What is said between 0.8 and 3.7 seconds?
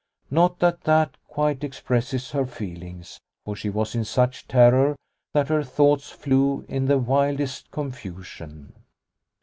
that quite expresses her feelings, for she